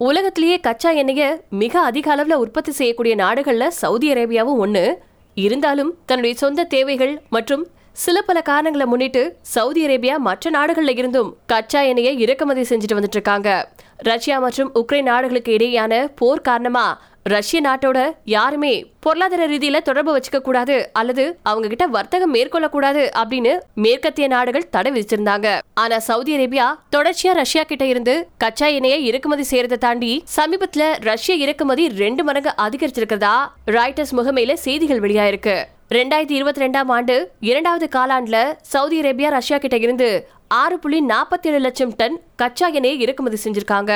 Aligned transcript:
உலகத்திலேயே 0.00 0.56
கச்சா 0.60 0.90
எண்ணெயை 0.92 1.28
மிக 1.54 1.74
அதிக 1.80 2.08
அளவில் 2.10 2.34
உற்பத்தி 2.34 2.72
செய்யக்கூடிய 2.72 3.14
நாடுகளில் 3.14 3.74
சவுதி 3.74 4.08
அரேபியாவும் 4.12 4.60
ஒன்று 4.60 4.82
இருந்தாலும் 5.36 5.90
தன்னுடைய 6.06 6.34
சொந்த 6.34 6.66
தேவைகள் 6.66 7.14
மற்றும் 7.28 7.64
சில 8.02 8.22
பல 8.22 8.40
காரணங்களை 8.40 8.86
முன்னிட்டு 8.86 9.36
சவுதி 9.54 9.80
அரேபியா 9.86 10.16
மற்ற 10.16 10.50
நாடுகள்ல 10.50 10.92
இருந்தும் 10.98 11.30
கச்சா 11.46 11.80
எண்ணெயை 11.82 12.12
இறக்குமதி 12.20 12.62
செஞ்சுட்டு 12.68 12.96
வந்துட்டு 12.96 13.16
இருக்காங்க 13.18 13.48
ரஷ்யா 13.96 14.38
மற்றும் 14.38 14.70
உக்ரைன் 14.74 15.08
நாடுகளுக்கு 15.10 15.52
இடையேயான 15.56 15.94
போர் 16.14 16.40
காரணமா 16.40 16.84
ரஷ்ய 17.22 17.60
நாட்டோட 17.60 17.98
யாருமே 18.24 18.72
பொருளாதார 19.00 19.46
ரீதியில 19.46 19.80
தொடர்பு 19.80 20.12
வச்சுக்க 20.16 20.38
கூடாது 20.40 20.76
அல்லது 20.92 21.24
அவங்க 21.42 21.68
கிட்ட 21.68 21.86
வர்த்தகம் 21.86 22.30
மேற்கொள்ள 22.30 22.68
கூடாது 22.68 23.02
அப்படின்னு 23.22 23.52
மேற்கத்திய 23.74 24.28
நாடுகள் 24.28 24.68
தடை 24.68 24.92
விதிச்சிருந்தாங்க. 24.92 25.48
ஆனா 25.74 25.98
சவுதி 25.98 26.32
அரேபியா 26.36 26.68
தொடர்ச்சியா 26.96 27.32
ரஷ்யா 27.32 27.62
கிட்ட 27.62 27.84
இருந்து 27.84 28.14
கச்சா 28.38 28.66
எண்ணெயை 28.66 29.00
இறக்குமதி 29.06 29.46
செய்யறதை 29.50 29.78
தாண்டி 29.78 30.12
சமீபத்துல 30.36 30.92
ரஷ்ய 31.00 31.34
இறக்குமதி 31.44 31.86
ரெண்டு 32.02 32.24
மடங்கு 32.24 32.54
அதிகரிச்சிருக்கிறதா 32.66 33.34
ராய்டர்ஸ் 33.66 34.16
முகமையில 34.20 34.52
செய்திகள் 34.66 35.00
வெளியாயிருக்கு. 35.00 35.56
ரெண்டாயிரத்தி 35.90 36.34
இருபத்தி 36.34 36.60
ரெண்டாம் 36.60 36.90
ஆண்டு 36.90 37.14
இரண்டாவது 37.40 37.86
காலாண்டுல 37.88 38.38
சவுதி 38.70 38.96
அரேபியா 39.00 39.28
ரஷ்யா 39.30 39.58
கிட்ட 39.58 39.76
இருந்து 39.76 40.08
ஆறு 40.56 40.78
புள்ளி 40.78 40.98
நாற்பத்தி 41.02 41.46
ஏழு 41.48 41.58
லட்சம் 41.58 41.92
டன் 41.96 42.14
கச்சா 42.36 42.66
எண்ணெயை 42.68 43.00
இறக்குமதி 43.00 43.38
செஞ்சிருக்காங்க. 43.44 43.92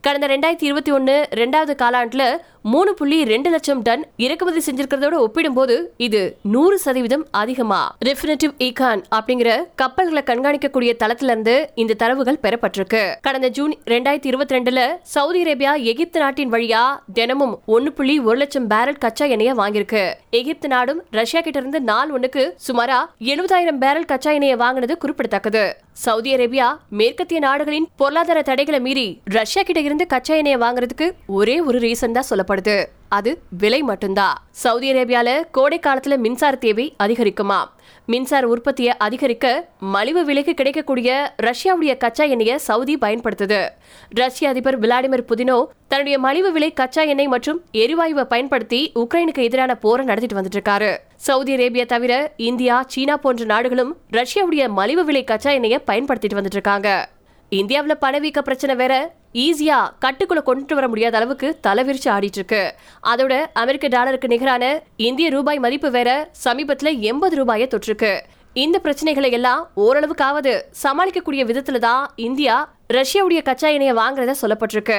கடந்த 0.00 0.26
ரெண்டாயிரத்தி 0.26 0.66
இருபத்தி 0.68 0.90
ஒன்று 0.90 1.28
ரெண்டாவது 1.30 1.72
காலாண்டுல 1.82 2.24
மூணு 2.62 2.94
புள்ளி 2.94 3.24
ரெண்டு 3.24 3.50
லட்சம் 3.50 3.82
டன் 3.82 4.06
இறக்குமதி 4.16 4.60
செஞ்சிருக்கிறதோட 4.66 5.16
ஒப்பிடும்போது 5.24 5.94
இது 5.96 6.38
நூறு 6.42 6.78
சதவீதம் 6.78 7.26
அதிகமா. 7.30 7.94
ரெஃபினட்டிவ் 8.08 8.52
ஈகான் 8.58 9.02
அப்படிங்கிற 9.16 9.64
கப்பல்களை 9.74 10.22
கண்காணிக்கக்கூடிய 10.30 10.92
தளத்துல 11.02 11.32
இருந்து 11.32 11.70
இந்த 11.74 11.94
தரவுகள் 11.94 12.40
பெறப்பட்டிருக்கு. 12.42 13.14
கடந்த 13.20 13.48
ஜூன் 13.48 13.74
ரெண்டாயிரத்தி 13.86 14.26
இருபத்தி 14.26 14.56
ரெண்டுல 14.56 14.86
சவுதி 15.02 15.42
அரேபியா 15.44 15.74
எகிப்து 15.82 16.20
நாட்டின் 16.20 16.52
வழியா 16.52 16.84
தினமும் 17.12 17.60
ஒன்னு 17.66 17.92
புள்ளி 17.92 18.18
ஒரு 18.18 18.38
லட்சம் 18.38 18.66
பேரல் 18.66 19.02
கச்சா 19.06 19.24
எண்ணெயை 19.24 19.54
வாங்கியிருக்கு. 19.54 20.12
எகிப்து 20.30 20.68
நாடும் 20.68 21.02
ரஷ்யா 21.10 21.40
கிட்ட 21.40 21.58
இருந்து 21.58 21.80
நாள் 21.80 22.12
ஒன்னுக்கு 22.18 22.54
சுமாரா 22.68 23.00
எழுபதாயிரம் 23.32 23.82
பேரல் 23.84 24.04
கச்சா 24.04 24.30
எண்ணெயை 24.30 24.56
வாங்கினது 24.56 24.96
குறிப்பிடத்தக்கது. 24.98 25.66
சவுதி 26.04 26.30
அரேபியா 26.36 26.66
மேற்கத்திய 26.98 27.38
நாடுகளின் 27.40 27.86
பொருளாதார 27.96 28.42
தடைகளை 28.42 28.80
மீறி 28.80 29.06
ரஷ்யா 29.36 29.62
கிட்ட 29.62 29.80
இருந்து 29.80 30.06
கச்சா 30.06 30.34
எண்ணெயை 30.34 30.58
வாங்குறதுக்கு 30.60 31.06
ஒரே 31.38 31.56
ஒரு 31.60 31.78
ரீசன் 31.78 32.16
தான் 32.16 32.28
சொல்லப்படுது. 32.30 32.76
அது 33.08 33.30
விலை 33.60 33.82
மட்டும்தான் 33.82 34.38
சவுதி 34.50 34.92
அரேபியால 34.92 35.28
கோடை 35.50 35.80
காலத்துல 35.86 36.16
மின்சார 36.16 36.56
தேவை 36.56 36.94
அதிகரிக்குமா? 37.04 37.60
மின்சார 38.04 38.48
உற்பத்தியை 38.48 38.96
அதிகரிக்க 38.96 39.46
மலிவு 39.78 40.24
விலைக்கு 40.24 40.54
கிடைக்கக்கூடிய 40.54 41.34
ரஷ்யாவுடைய 41.42 41.96
கச்சா 41.96 42.24
எண்ணெயை 42.24 42.58
சவுதி 42.58 42.96
பயன்படுத்துது. 42.96 43.60
ரஷ்ய 44.08 44.48
அதிபர் 44.48 44.78
விளாடிமிர் 44.80 45.28
புதினோ 45.30 45.58
தன்னுடைய 45.88 46.18
மலிவு 46.18 46.52
விலை 46.52 46.72
கச்சா 46.72 47.02
எண்ணெய் 47.02 47.26
மற்றும் 47.26 47.60
எரிவாயுவை 47.72 48.24
பயன்படுத்தி 48.24 48.92
உக்ரைனுக்கு 48.94 49.42
எதிரான 49.42 49.74
போரை 49.74 50.04
நடத்திட்டு 50.04 50.38
வந்துட்டு 50.40 50.58
இருக்காரு 50.60 50.90
சவுதி 51.16 51.54
அரேபியா 51.56 51.86
தவிர 51.86 52.32
இந்தியா 52.36 52.84
சீனா 52.86 53.16
போன்ற 53.16 53.44
நாடுகளும் 53.44 53.96
ரஷ்யாவுடைய 54.12 54.68
மலிவு 54.68 55.04
விலை 55.04 55.24
கச்சா 55.24 55.50
எண்ணெயை 55.50 55.80
பயன்படுத்திட்டு 55.86 56.38
வந்துட்டு 56.40 56.60
இருக்காங்க 56.60 56.90
இந்தியாவில் 57.56 58.00
பணவீக்க 58.00 58.38
பிரச்சனை 58.38 58.74
வேற 58.76 58.94
ஈஸியா 59.42 59.76
கட்டுக்குள்ள 60.04 60.40
கொண்டு 60.42 60.74
வர 60.74 60.88
முடியாத 60.88 61.16
அளவுக்கு 61.16 61.48
தலைவிரிச்சு 61.66 62.08
ஆடிட்டு 62.14 62.38
இருக்கு 62.40 62.62
அதோட 63.10 63.34
அமெரிக்க 63.52 63.86
டாலருக்கு 63.88 64.28
நிகரான 64.28 64.64
இந்திய 64.96 65.28
ரூபாய் 65.30 65.58
மதிப்பு 65.58 65.90
வேற 65.90 66.10
சமீபத்துல 66.44 66.90
எண்பது 67.10 67.36
ரூபாயை 67.36 67.66
தொற்றுருக்கு. 67.74 68.12
இந்த 68.52 68.76
பிரச்சனைகளை 68.84 69.30
எல்லாம் 69.38 69.62
ஓரளவுக்காவது 69.84 70.52
சமாளிக்கக்கூடிய 70.82 71.42
விதத்துல 71.50 71.78
தான் 71.78 72.10
இந்தியா 72.26 72.56
ரஷ்யாவுடைய 72.96 73.40
கச்சா 73.42 73.68
எண்ணெயை 73.68 73.94
வாங்குறத 73.94 74.34
சொல்லப்பட்டிருக்கு. 74.42 74.98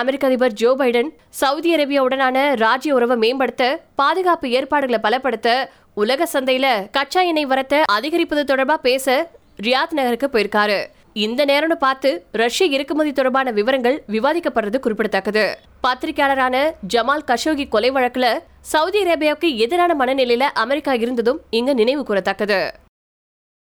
அமெரிக்க 0.00 0.26
அதிபர் 0.26 0.52
ஜோ 0.52 0.70
பைடன் 0.80 1.10
சவுதி 1.40 1.72
அரேபியாவுடனான 1.76 2.54
ராஜ்ய 2.64 2.94
உறவை 2.94 3.16
மேம்படுத்த 3.24 3.64
பாதுகாப்பு 3.94 4.48
ஏற்பாடுகளை 4.50 5.00
பலப்படுத்த 5.06 5.48
உலக 5.94 6.28
சந்தையில 6.32 6.66
கச்சா 6.90 7.22
எண்ணெய் 7.30 7.50
வரத்தை 7.54 7.80
அதிகரிப்பது 7.96 8.44
தொடர்பா 8.50 8.74
பேச 8.88 9.18
ரியாத் 9.66 9.98
நகருக்கு 9.98 10.28
போயிருக்காரு. 10.32 10.80
இந்த 11.24 11.42
நேரம்னு 11.50 11.76
பார்த்து 11.84 12.10
ரஷ்ய 12.40 12.66
இறக்குமதி 12.74 13.12
தொடர்பான 13.12 13.50
விவரங்கள் 13.58 13.96
விவாதிக்கப்படுறது 14.14 14.78
குறிப்பிடத்தக்கது. 14.80 15.44
பத்திரிகையாளரான 15.86 16.56
ஜமால் 16.94 17.24
கஷோகி 17.30 17.64
கொலை 17.68 17.90
வழக்குல 17.90 18.26
சவுதி 18.72 19.00
அரேபியாவுக்கு 19.04 19.50
எதிரான 19.64 19.94
மனநிலையில 20.00 20.46
அமெரிக்கா 20.64 20.94
இருந்ததும் 20.94 21.40
இங்க 21.50 21.72
நினைவு 21.80 22.02
கூறத்தக்கது. 22.08 22.60